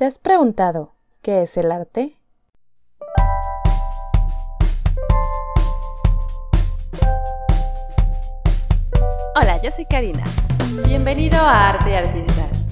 [0.00, 2.16] ¿Te has preguntado qué es el arte?
[9.36, 10.24] Hola, yo soy Karina.
[10.86, 12.64] Bienvenido a Arte y Artistas,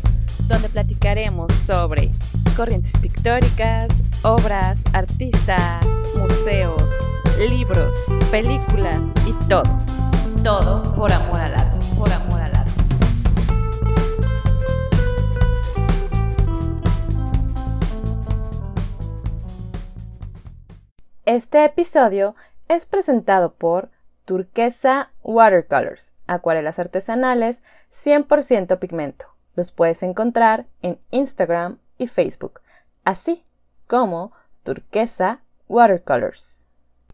[0.46, 2.12] donde platicaremos sobre
[2.56, 3.90] corrientes pictóricas,
[4.22, 5.84] obras, artistas,
[6.16, 6.90] museos,
[7.46, 7.94] libros,
[8.30, 9.64] películas y todo.
[10.42, 11.78] Todo por amor al arte,
[21.28, 22.34] Este episodio
[22.68, 23.90] es presentado por
[24.24, 29.26] Turquesa Watercolors, acuarelas artesanales 100% pigmento.
[29.54, 32.62] Los puedes encontrar en Instagram y Facebook,
[33.04, 33.44] así
[33.86, 36.66] como Turquesa Watercolors.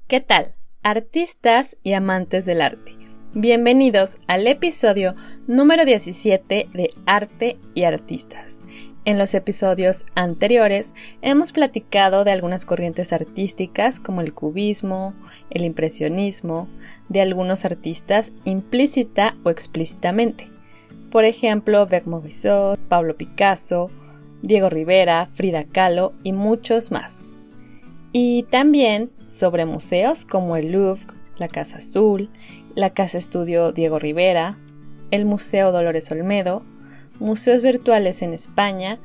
[0.07, 2.93] ¿Qué tal, artistas y amantes del arte?
[3.33, 5.17] Bienvenidos al episodio
[5.49, 8.63] número 17 de Arte y Artistas.
[9.07, 15.15] En los episodios anteriores hemos platicado de algunas corrientes artísticas como el cubismo,
[15.51, 16.69] el impresionismo,
[17.11, 20.49] de algunos artistas implícita o explícitamente.
[21.11, 23.91] Por ejemplo, Vermorisot, Pablo Picasso,
[24.41, 27.37] Diego Rivera, Frida Kahlo y muchos más.
[28.11, 32.31] Y también sobre museos como el Louvre, la Casa Azul,
[32.75, 34.59] la Casa Estudio Diego Rivera,
[35.11, 36.63] el Museo Dolores Olmedo,
[37.21, 38.99] museos virtuales en España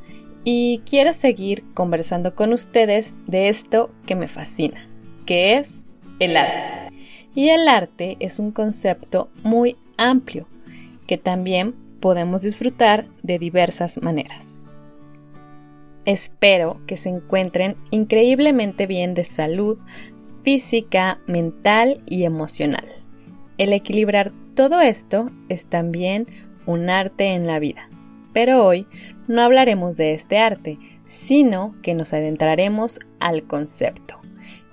[0.43, 4.87] y quiero seguir conversando con ustedes de esto que me fascina,
[5.25, 5.85] que es
[6.19, 6.93] el arte.
[7.35, 10.47] Y el arte es un concepto muy amplio
[11.07, 14.77] que también podemos disfrutar de diversas maneras.
[16.05, 19.77] Espero que se encuentren increíblemente bien de salud
[20.43, 22.85] física, mental y emocional.
[23.57, 26.27] El equilibrar todo esto es también
[26.65, 27.88] un arte en la vida.
[28.33, 28.87] Pero hoy
[29.27, 34.19] no hablaremos de este arte, sino que nos adentraremos al concepto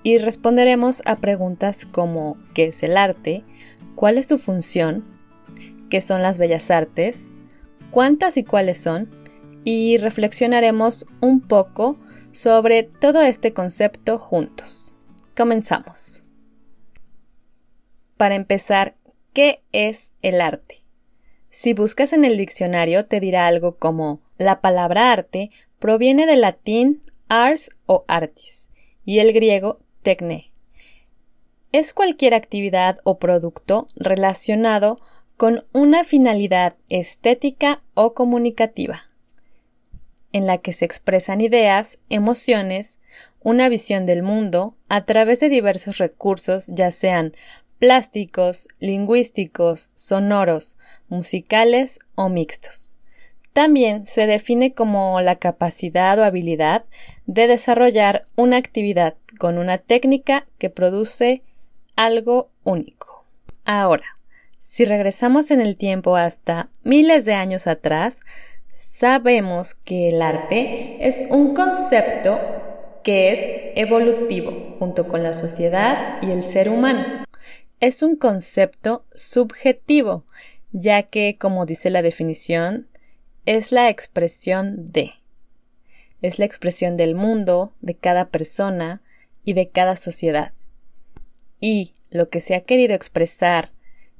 [0.07, 3.43] y responderemos a preguntas como ¿qué es el arte?
[3.93, 5.03] ¿Cuál es su función?
[5.89, 7.33] ¿Qué son las bellas artes?
[7.91, 9.09] ¿Cuántas y cuáles son?
[9.65, 11.97] Y reflexionaremos un poco
[12.31, 14.93] sobre todo este concepto juntos.
[15.35, 16.23] Comenzamos.
[18.15, 18.95] Para empezar,
[19.33, 20.86] ¿qué es el arte?
[21.49, 25.49] Si buscas en el diccionario te dirá algo como la palabra arte
[25.79, 28.69] proviene del latín ars o artis
[29.05, 30.51] y el griego techne.
[31.71, 34.99] Es cualquier actividad o producto relacionado
[35.35, 39.03] con una finalidad estética o comunicativa,
[40.31, 43.01] en la que se expresan ideas, emociones,
[43.41, 47.33] una visión del mundo a través de diversos recursos, ya sean
[47.79, 50.77] plásticos, lingüísticos, sonoros,
[51.09, 52.97] musicales o mixtos.
[53.53, 56.85] También se define como la capacidad o habilidad
[57.25, 61.41] de desarrollar una actividad con una técnica que produce
[61.95, 63.25] algo único.
[63.65, 64.17] Ahora,
[64.59, 68.21] si regresamos en el tiempo hasta miles de años atrás,
[68.67, 72.39] sabemos que el arte es un concepto
[73.03, 73.39] que es
[73.75, 77.26] evolutivo junto con la sociedad y el ser humano.
[77.79, 80.23] Es un concepto subjetivo
[80.71, 82.87] ya que, como dice la definición,
[83.45, 85.13] es la expresión de.
[86.21, 89.01] Es la expresión del mundo, de cada persona
[89.43, 90.53] y de cada sociedad.
[91.59, 93.71] Y lo que se ha querido expresar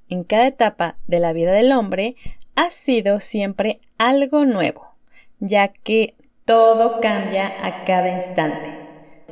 [0.10, 2.16] en cada etapa de la vida del hombre
[2.56, 4.88] ha sido siempre algo nuevo,
[5.40, 8.72] ya que todo cambia a cada instante.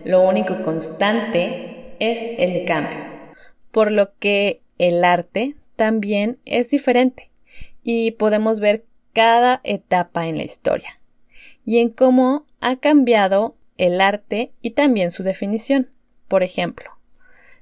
[0.04, 3.15] Lo único constante es el cambio,
[3.76, 7.30] por lo que el arte también es diferente
[7.84, 11.02] y podemos ver cada etapa en la historia
[11.66, 15.90] y en cómo ha cambiado el arte y también su definición.
[16.30, 16.90] Por ejemplo,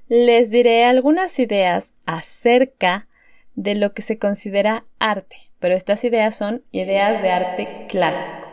[0.06, 3.08] les diré algunas ideas acerca
[3.56, 8.48] de lo que se considera arte, pero estas ideas son ideas de arte clásico.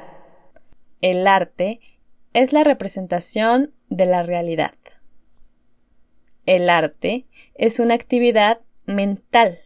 [0.99, 1.79] El arte
[2.33, 4.73] es la representación de la realidad.
[6.46, 9.59] El arte es una actividad mental.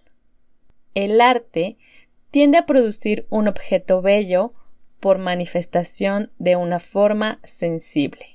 [0.93, 1.77] El arte
[2.31, 4.51] tiende a producir un objeto bello
[4.99, 8.25] por manifestación de una forma sensible.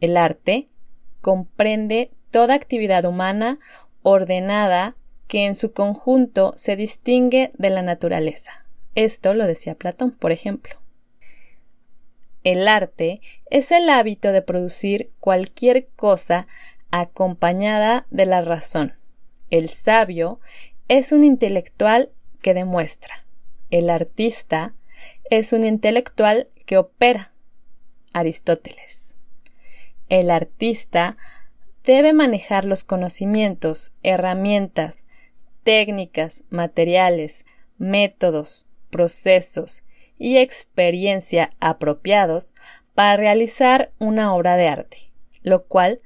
[0.00, 0.68] El arte
[1.20, 3.58] comprende toda actividad humana
[4.02, 4.96] ordenada
[5.28, 8.66] que en su conjunto se distingue de la naturaleza.
[8.94, 10.80] Esto lo decía Platón, por ejemplo.
[12.42, 13.20] El arte
[13.50, 16.46] es el hábito de producir cualquier cosa
[16.90, 18.94] acompañada de la razón,
[19.50, 20.40] el sabio
[20.88, 23.26] es un intelectual que demuestra.
[23.70, 24.74] El artista
[25.28, 27.32] es un intelectual que opera.
[28.12, 29.16] Aristóteles.
[30.08, 31.16] El artista
[31.84, 35.04] debe manejar los conocimientos, herramientas,
[35.62, 37.46] técnicas, materiales,
[37.78, 39.84] métodos, procesos
[40.18, 42.54] y experiencia apropiados
[42.94, 46.00] para realizar una obra de arte, lo cual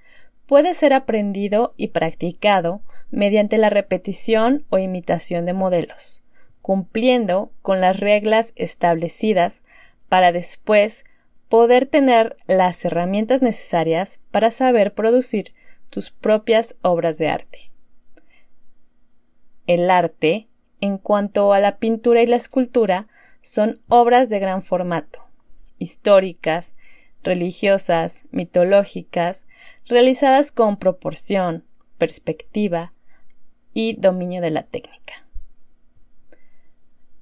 [0.46, 6.23] puede ser aprendido y practicado mediante la repetición o imitación de modelos,
[6.62, 9.62] cumpliendo con las reglas establecidas
[10.08, 11.05] para después
[11.49, 15.55] poder tener las herramientas necesarias para saber producir
[15.91, 17.70] tus propias obras de arte.
[19.67, 20.49] El arte,
[20.81, 23.08] en cuanto a la pintura y la escultura,
[23.41, 25.25] son obras de gran formato,
[25.79, 26.75] históricas,
[27.24, 29.46] religiosas, mitológicas,
[29.86, 31.64] realizadas con proporción,
[31.98, 32.92] perspectiva
[33.72, 35.26] y dominio de la técnica.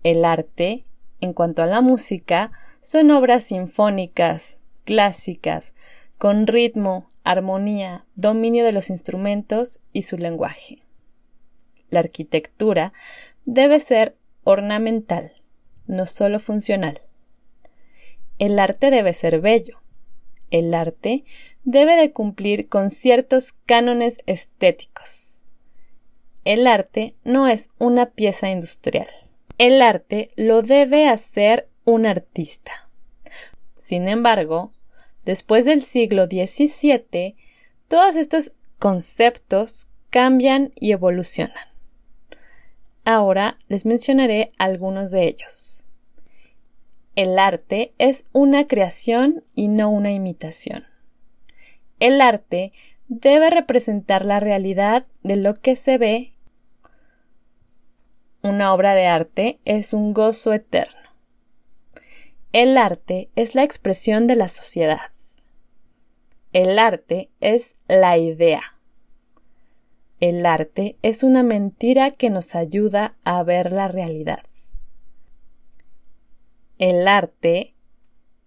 [0.02, 0.84] El arte,
[1.20, 2.50] en cuanto a la música,
[2.80, 5.74] son obras sinfónicas, clásicas,
[6.18, 10.82] con ritmo, armonía, dominio de los instrumentos y su lenguaje.
[11.90, 12.92] La arquitectura
[13.44, 15.32] debe ser ornamental,
[15.86, 17.00] no solo funcional.
[18.38, 19.81] El arte debe ser bello.
[20.52, 21.24] El arte
[21.64, 25.48] debe de cumplir con ciertos cánones estéticos.
[26.44, 29.08] El arte no es una pieza industrial.
[29.56, 32.90] El arte lo debe hacer un artista.
[33.76, 34.72] Sin embargo,
[35.24, 37.34] después del siglo XVII,
[37.88, 41.66] todos estos conceptos cambian y evolucionan.
[43.06, 45.81] Ahora les mencionaré algunos de ellos.
[47.14, 50.86] El arte es una creación y no una imitación.
[52.00, 52.72] El arte
[53.08, 56.32] debe representar la realidad de lo que se ve.
[58.42, 61.00] Una obra de arte es un gozo eterno.
[62.52, 65.12] El arte es la expresión de la sociedad.
[66.54, 68.62] El arte es la idea.
[70.18, 74.44] El arte es una mentira que nos ayuda a ver la realidad.
[76.82, 77.76] El arte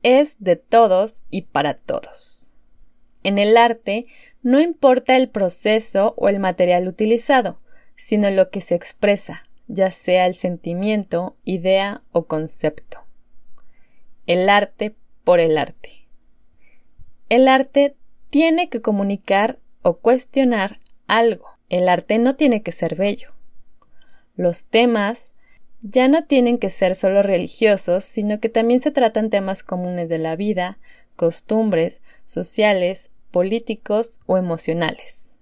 [0.03, 2.47] es de todos y para todos.
[3.23, 4.03] En el arte
[4.43, 7.61] no importa el proceso o el material utilizado,
[7.95, 13.05] sino lo que se expresa, ya sea el sentimiento, idea o concepto.
[14.27, 16.05] El arte por el arte.
[17.29, 17.95] El arte
[18.27, 21.47] tiene que comunicar o cuestionar algo.
[21.69, 23.31] El arte no tiene que ser bello.
[24.35, 25.34] Los temas
[25.87, 30.17] ya no tienen que ser solo religiosos, sino que también se tratan temas comunes de
[30.17, 30.79] la vida,
[31.15, 35.35] costumbres, sociales, políticos o emocionales.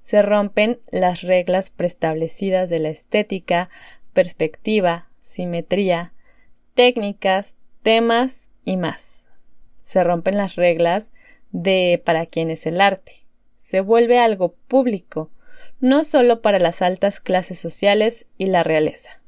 [0.00, 3.70] Se rompen las reglas preestablecidas de la estética,
[4.12, 6.12] perspectiva, simetría,
[6.74, 9.30] técnicas, temas y más.
[9.80, 11.12] Se rompen las reglas
[11.50, 13.24] de para quién es el arte.
[13.58, 15.30] Se vuelve algo público,
[15.84, 19.20] no solo para las altas clases sociales y la realeza.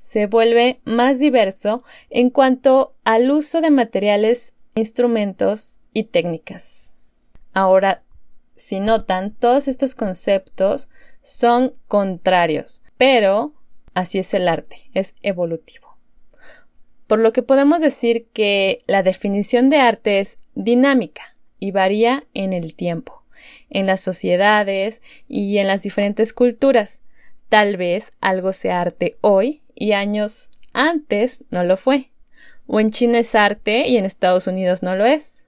[0.00, 6.94] Se vuelve más diverso en cuanto al uso de materiales, instrumentos y técnicas.
[7.52, 8.04] Ahora,
[8.54, 10.88] si notan, todos estos conceptos
[11.22, 13.52] son contrarios, pero
[13.92, 15.86] así es el arte, es evolutivo
[17.06, 22.52] por lo que podemos decir que la definición de arte es dinámica y varía en
[22.52, 23.15] el tiempo,
[23.70, 27.02] en las sociedades y en las diferentes culturas.
[27.48, 32.10] Tal vez algo sea arte hoy y años antes no lo fue.
[32.66, 35.46] O en China es arte y en Estados Unidos no lo es.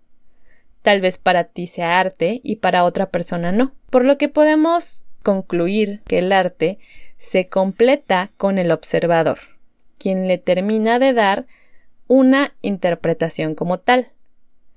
[0.83, 3.73] Tal vez para ti sea arte y para otra persona no.
[3.91, 6.79] Por lo que podemos concluir que el arte
[7.17, 9.39] se completa con el observador
[9.99, 11.47] quien le termina de dar
[12.07, 14.07] una interpretación como tal.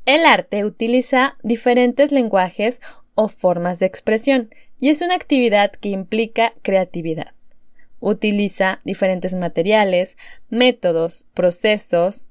[0.05, 2.81] El arte utiliza diferentes lenguajes
[3.15, 7.33] o formas de expresión y es una actividad que implica creatividad.
[7.99, 10.17] Utiliza diferentes materiales,
[10.49, 12.29] métodos, procesos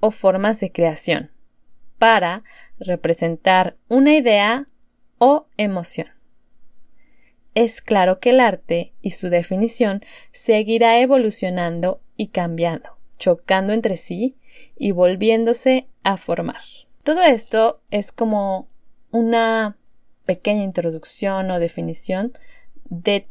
[0.00, 1.30] o formas de creación
[1.98, 2.42] para
[2.78, 4.68] representar una idea
[5.18, 6.08] o emoción.
[7.54, 10.02] Es claro que el arte y su definición
[10.32, 14.36] seguirá evolucionando y cambiando, chocando entre sí
[14.76, 16.62] y volviéndose a formar.
[17.04, 18.68] Todo esto es como
[19.12, 19.76] una
[20.24, 22.32] pequeña introducción o definición
[22.84, 23.26] de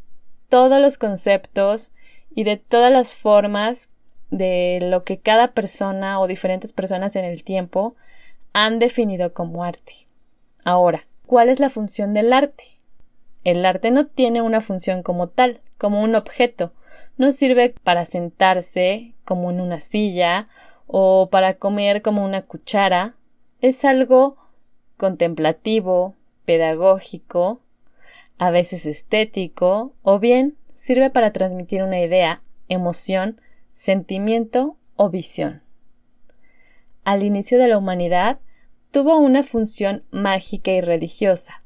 [0.49, 1.91] todos los conceptos
[2.35, 3.91] y de todas las formas
[4.29, 7.95] de lo que cada persona o diferentes personas en el tiempo
[8.53, 10.07] han definido como arte.
[10.63, 12.63] Ahora, ¿cuál es la función del arte?
[13.43, 16.71] El arte no tiene una función como tal, como un objeto.
[17.17, 20.47] No sirve para sentarse como en una silla
[20.87, 23.15] o para comer como una cuchara,
[23.61, 24.37] es algo
[24.97, 27.61] contemplativo, pedagógico,
[28.37, 33.39] a veces estético, o bien sirve para transmitir una idea, emoción,
[33.73, 35.61] sentimiento o visión.
[37.03, 38.39] Al inicio de la humanidad,
[38.91, 41.63] tuvo una función mágica y religiosa.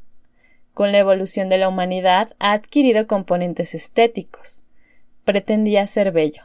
[0.73, 4.65] Con la evolución de la humanidad ha adquirido componentes estéticos.
[5.25, 6.43] Pretendía ser bello.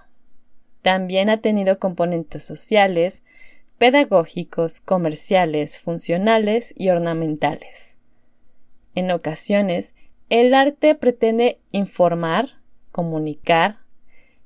[0.82, 3.22] También ha tenido componentes sociales,
[3.78, 7.98] pedagógicos, comerciales, funcionales y ornamentales.
[8.94, 9.94] En ocasiones,
[10.28, 13.78] el arte pretende informar, comunicar,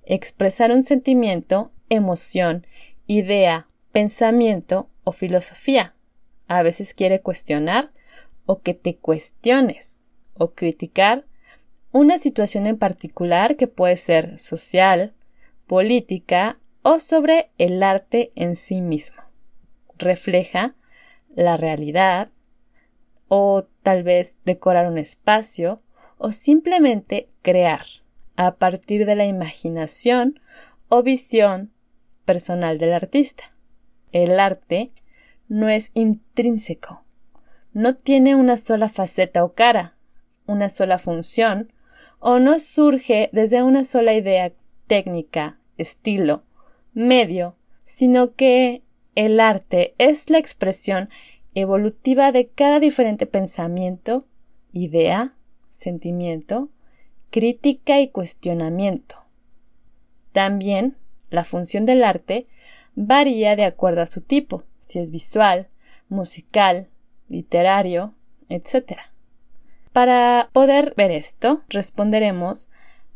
[0.04, 2.66] expresar un sentimiento, emoción,
[3.06, 5.94] idea, pensamiento o filosofía.
[6.48, 7.92] A veces quiere cuestionar
[8.46, 11.26] o que te cuestiones o criticar
[11.92, 15.14] una situación en particular que puede ser social,
[15.66, 19.22] política o sobre el arte en sí mismo.
[19.98, 20.76] Refleja
[21.34, 22.30] la realidad
[23.28, 25.80] o tal vez decorar un espacio
[26.18, 27.84] o simplemente crear
[28.36, 30.40] a partir de la imaginación
[30.88, 31.72] o visión
[32.24, 33.54] personal del artista.
[34.12, 34.90] El arte
[35.48, 37.04] no es intrínseco,
[37.72, 39.96] no tiene una sola faceta o cara,
[40.46, 41.72] una sola función,
[42.18, 44.52] o no surge desde una sola idea
[44.86, 46.44] técnica, estilo,
[46.94, 48.82] medio, sino que
[49.14, 51.08] el arte es la expresión
[51.56, 54.26] evolutiva de cada diferente pensamiento,
[54.72, 55.32] idea,
[55.70, 56.68] sentimiento,
[57.30, 59.16] crítica y cuestionamiento.
[60.32, 60.96] También
[61.30, 62.46] la función del arte
[62.94, 65.68] varía de acuerdo a su tipo, si es visual,
[66.10, 66.88] musical,
[67.28, 68.14] literario,
[68.50, 68.98] etc.
[69.94, 72.68] Para poder ver esto, responderemos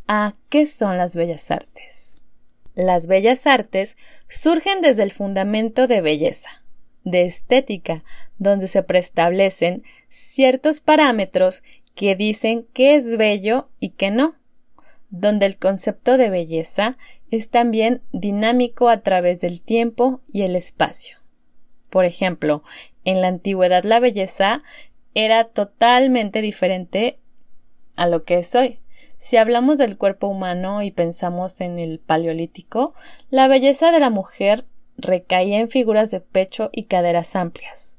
[0.09, 2.21] a qué son las bellas artes.
[2.75, 6.60] Las bellas artes surgen desde el fundamento de belleza,
[7.04, 8.04] de estética,
[8.38, 11.62] donde se preestablecen ciertos parámetros
[11.95, 14.35] que dicen qué es bello y qué no,
[15.11, 16.97] donde el concepto de belleza
[17.30, 21.19] es también dinámico a través del tiempo y el espacio.
[21.90, 22.62] Por ejemplo,
[23.04, 24.62] en la antigüedad la belleza
[25.14, 27.19] era totalmente diferente
[27.97, 28.78] a lo que es hoy.
[29.19, 32.95] Si hablamos del cuerpo humano y pensamos en el paleolítico,
[33.28, 34.64] la belleza de la mujer
[35.02, 37.99] recaía en figuras de pecho y caderas amplias.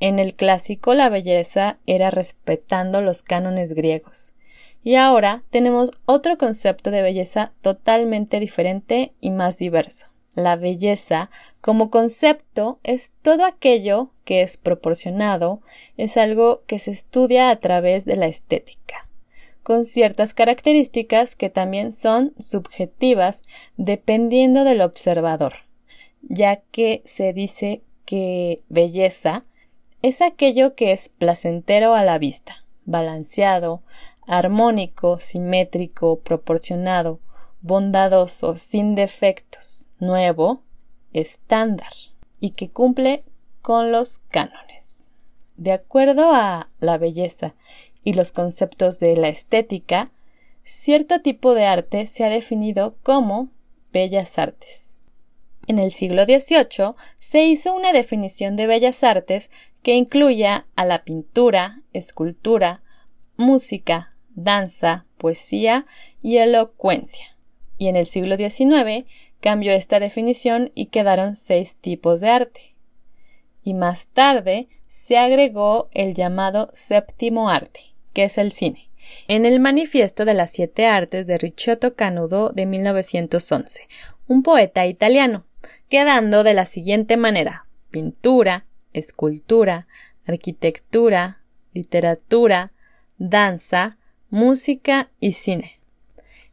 [0.00, 4.34] En el clásico la belleza era respetando los cánones griegos.
[4.82, 10.06] Y ahora tenemos otro concepto de belleza totalmente diferente y más diverso.
[10.34, 11.28] La belleza,
[11.60, 15.60] como concepto, es todo aquello que es proporcionado,
[15.96, 19.08] es algo que se estudia a través de la estética,
[19.62, 23.42] con ciertas características que también son subjetivas
[23.76, 25.54] dependiendo del observador,
[26.22, 29.44] ya que se dice que belleza
[30.02, 33.82] es aquello que es placentero a la vista, balanceado,
[34.26, 37.20] armónico, simétrico, proporcionado,
[37.62, 40.62] bondadoso, sin defectos, nuevo,
[41.12, 41.92] estándar
[42.38, 43.24] y que cumple
[43.60, 45.08] con los cánones.
[45.56, 47.54] De acuerdo a la belleza
[48.02, 50.10] y los conceptos de la estética,
[50.62, 53.50] cierto tipo de arte se ha definido como
[53.92, 54.96] bellas artes.
[55.70, 59.52] En el siglo XVIII se hizo una definición de bellas artes
[59.84, 62.82] que incluya a la pintura, escultura,
[63.36, 65.86] música, danza, poesía
[66.20, 67.36] y elocuencia.
[67.78, 69.04] Y en el siglo XIX
[69.40, 72.74] cambió esta definición y quedaron seis tipos de arte.
[73.62, 78.90] Y más tarde se agregó el llamado séptimo arte, que es el cine,
[79.28, 83.86] en el Manifiesto de las Siete Artes de Ricciotto Canudo de 1911,
[84.26, 85.46] un poeta italiano,
[85.90, 89.88] quedando de la siguiente manera pintura, escultura,
[90.24, 91.42] arquitectura,
[91.74, 92.72] literatura,
[93.18, 93.98] danza,
[94.30, 95.80] música y cine.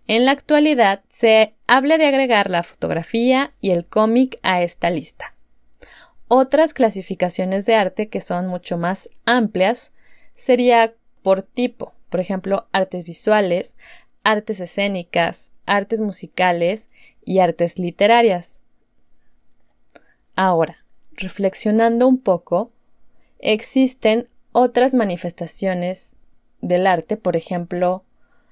[0.07, 5.35] En la actualidad se habla de agregar la fotografía y el cómic a esta lista.
[6.27, 9.93] Otras clasificaciones de arte que son mucho más amplias
[10.33, 13.77] sería por tipo, por ejemplo, artes visuales,
[14.23, 16.89] artes escénicas, artes musicales
[17.23, 18.61] y artes literarias.
[20.37, 20.77] Ahora,
[21.13, 22.69] reflexionando un poco,
[23.39, 26.15] existen otras manifestaciones
[26.61, 28.03] del arte, por ejemplo,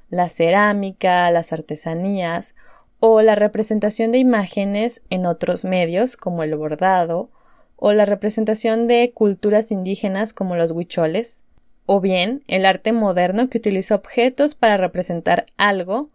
[0.10, 2.56] la cerámica, las artesanías
[3.00, 7.30] o la representación de imágenes en otros medios como el bordado
[7.76, 11.44] o la representación de culturas indígenas como los huicholes,
[11.86, 16.10] o bien el arte moderno que utiliza objetos para representar algo,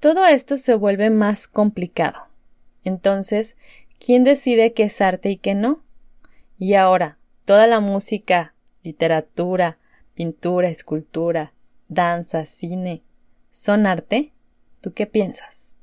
[0.00, 2.32] todo esto se vuelve más complicado.
[2.84, 3.56] Entonces,
[4.04, 5.84] ¿quién decide qué es arte y qué no?
[6.58, 9.78] Y ahora, toda la música, literatura,
[10.14, 11.52] pintura, escultura,
[11.88, 13.02] danza, cine,
[13.50, 14.32] ¿son arte?
[14.80, 15.76] ¿Tú qué piensas?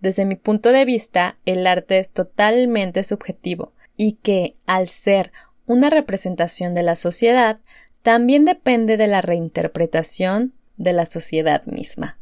[0.00, 5.30] Desde mi punto de vista, el arte es totalmente subjetivo y que, al ser
[5.64, 7.60] una representación de la sociedad,
[8.02, 12.18] también depende de la reinterpretación de la sociedad misma.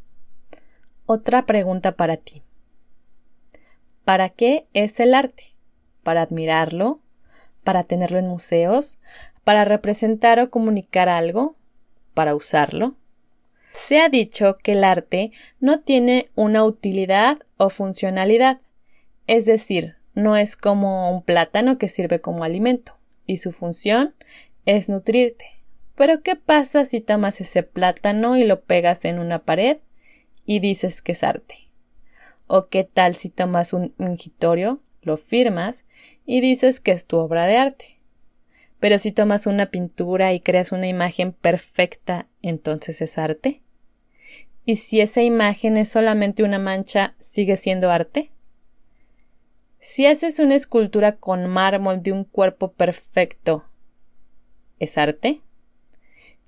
[1.06, 2.42] Otra pregunta para ti.
[4.10, 5.54] ¿Para qué es el arte?
[6.02, 6.98] ¿Para admirarlo?
[7.62, 8.98] ¿Para tenerlo en museos?
[9.44, 11.54] ¿Para representar o comunicar algo?
[12.12, 12.96] ¿Para usarlo?
[13.70, 18.60] Se ha dicho que el arte no tiene una utilidad o funcionalidad,
[19.28, 24.16] es decir, no es como un plátano que sirve como alimento, y su función
[24.66, 25.62] es nutrirte.
[25.94, 29.76] Pero ¿qué pasa si tomas ese plátano y lo pegas en una pared
[30.44, 31.69] y dices que es arte?
[32.52, 35.84] ¿O qué tal si tomas un ungitorio, lo firmas
[36.26, 38.00] y dices que es tu obra de arte?
[38.80, 43.62] Pero si tomas una pintura y creas una imagen perfecta, entonces es arte.
[44.64, 48.32] ¿Y si esa imagen es solamente una mancha, sigue siendo arte?
[49.78, 53.64] Si haces una escultura con mármol de un cuerpo perfecto,
[54.80, 55.40] ¿es arte?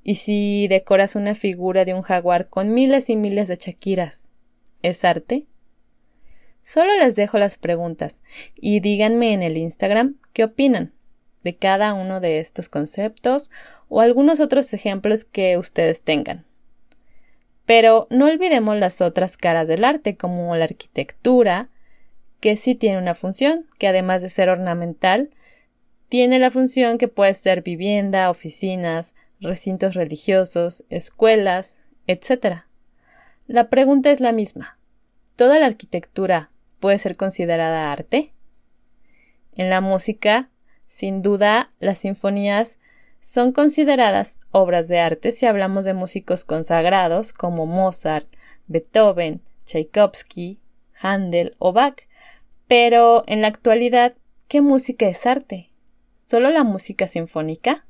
[0.03, 4.33] ¿Y si decoras una figura de un jaguar con miles y miles de chaquiras,
[4.83, 5.47] ¿es arte?
[6.63, 8.23] Solo les dejo las preguntas
[8.55, 10.93] y díganme en el Instagram qué opinan
[11.43, 13.51] de cada uno de estos conceptos
[13.89, 16.47] o algunos otros ejemplos que ustedes tengan.
[17.67, 21.69] Pero no olvidemos las otras caras del arte, como la arquitectura,
[22.41, 25.31] que sí tiene una función, que además de ser ornamental,
[26.09, 31.77] tiene la función que puede ser vivienda, oficinas, recintos religiosos, escuelas,
[32.07, 32.67] etc.
[33.49, 34.79] La pregunta es la misma.
[35.37, 36.52] ¿Toda la arquitectura
[36.83, 38.35] puede ser considerada arte?
[39.55, 40.51] En la música,
[40.85, 42.81] sin duda, las sinfonías
[43.21, 48.27] son consideradas obras de arte si hablamos de músicos consagrados como Mozart,
[48.67, 50.59] Beethoven, Tchaikovsky,
[51.01, 52.09] Handel o Bach.
[52.67, 54.15] Pero en la actualidad,
[54.49, 55.71] ¿qué música es arte?
[56.17, 57.87] ¿Solo la música sinfónica?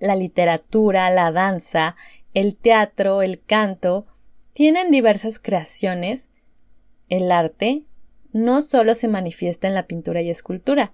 [0.00, 1.94] La literatura, la danza,
[2.34, 4.06] el teatro, el canto
[4.54, 6.30] tienen diversas creaciones.
[7.08, 7.84] El arte
[8.32, 10.92] no solo se manifiesta en la pintura y escultura,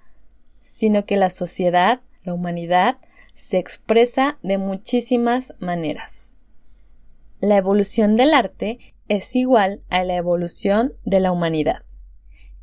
[0.61, 2.99] sino que la sociedad, la humanidad,
[3.35, 6.37] se expresa de muchísimas maneras.
[7.41, 11.83] La evolución del arte es igual a la evolución de la humanidad.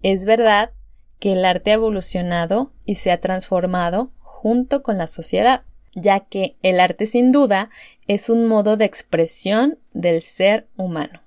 [0.01, 0.71] Es verdad
[1.19, 6.55] que el arte ha evolucionado y se ha transformado junto con la sociedad, ya que
[6.61, 7.69] el arte sin duda
[8.07, 11.21] es un modo de expresión del ser humano.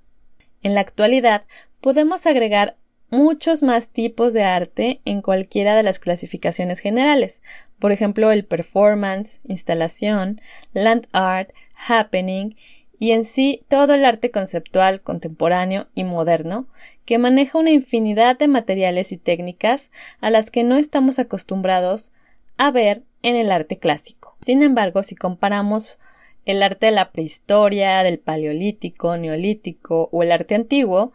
[0.62, 1.44] En la actualidad
[1.82, 2.76] podemos agregar
[3.10, 7.42] muchos más tipos de arte en cualquiera de las clasificaciones generales,
[7.78, 10.40] por ejemplo el performance, instalación,
[10.72, 12.56] land art, happening
[12.98, 16.68] y en sí todo el arte conceptual, contemporáneo y moderno,
[17.04, 19.90] que maneja una infinidad de materiales y técnicas
[20.20, 22.12] a las que no estamos acostumbrados
[22.56, 24.36] a ver en el arte clásico.
[24.40, 25.98] Sin embargo, si comparamos
[26.44, 31.12] el arte de la prehistoria, del paleolítico, neolítico o el arte antiguo,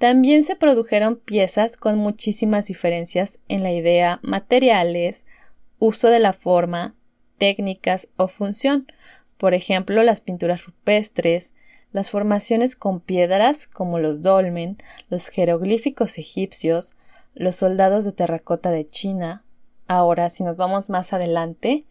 [0.00, 5.26] también se produjeron piezas con muchísimas diferencias en la idea, materiales,
[5.78, 6.94] uso de la forma,
[7.36, 8.86] técnicas o función.
[9.36, 11.52] Por ejemplo, las pinturas rupestres,
[11.92, 14.78] las formaciones con piedras como los dolmen,
[15.10, 16.96] los jeroglíficos egipcios,
[17.34, 19.44] los soldados de terracota de China.
[19.86, 21.84] Ahora, si nos vamos más adelante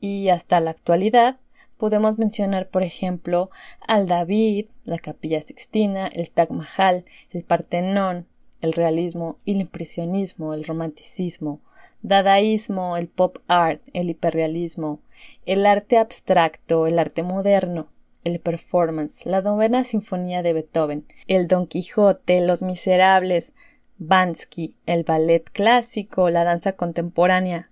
[0.00, 1.38] y hasta la actualidad,
[1.76, 3.50] Podemos mencionar, por ejemplo,
[3.86, 8.26] al David, la Capilla Sixtina, el Taj Mahal, el Partenón,
[8.60, 11.60] el realismo el impresionismo, el romanticismo,
[12.02, 15.00] dadaísmo, el pop art, el hiperrealismo,
[15.44, 17.88] el arte abstracto, el arte moderno,
[18.24, 23.54] el performance, la novena sinfonía de Beethoven, el Don Quijote, los Miserables,
[23.98, 27.70] Bansky, el ballet clásico, la danza contemporánea,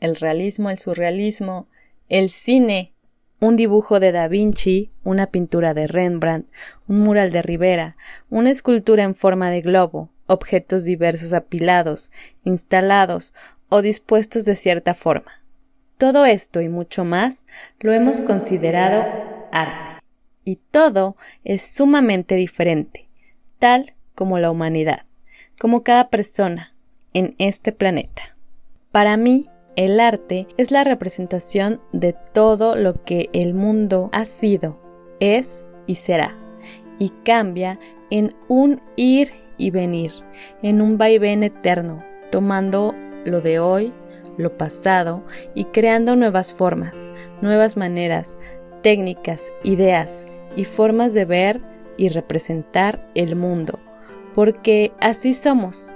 [0.00, 1.68] el realismo, el surrealismo,
[2.08, 2.92] el cine,
[3.40, 6.48] un dibujo de Da Vinci, una pintura de Rembrandt,
[6.86, 7.96] un mural de Rivera,
[8.30, 12.10] una escultura en forma de globo, objetos diversos apilados,
[12.44, 13.34] instalados
[13.68, 15.44] o dispuestos de cierta forma.
[15.98, 17.46] Todo esto y mucho más
[17.80, 19.04] lo hemos considerado
[19.52, 19.92] arte.
[20.44, 23.08] Y todo es sumamente diferente,
[23.58, 25.04] tal como la humanidad,
[25.58, 26.74] como cada persona
[27.12, 28.36] en este planeta.
[28.90, 34.78] Para mí, el arte es la representación de todo lo que el mundo ha sido,
[35.20, 36.36] es y será,
[36.98, 37.78] y cambia
[38.10, 40.12] en un ir y venir,
[40.62, 43.92] en un vaivén eterno, tomando lo de hoy,
[44.36, 48.38] lo pasado y creando nuevas formas, nuevas maneras,
[48.82, 50.26] técnicas, ideas
[50.56, 51.60] y formas de ver
[51.96, 53.78] y representar el mundo,
[54.34, 55.94] porque así somos,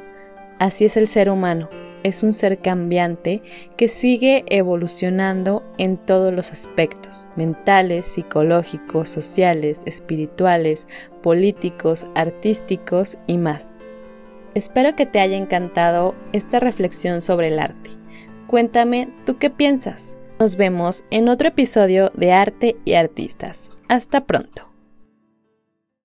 [0.59, 1.69] así es el ser humano,
[2.03, 3.43] es un ser cambiante
[3.77, 10.89] que sigue evolucionando en todos los aspectos, mentales, psicológicos, sociales, espirituales,
[11.23, 13.79] políticos, artísticos y más.
[14.55, 17.91] Espero que te haya encantado esta reflexión sobre el arte.
[18.47, 20.19] Cuéntame, ¿tú qué piensas?
[20.39, 23.71] Nos vemos en otro episodio de Arte y Artistas.
[23.89, 24.72] Hasta pronto.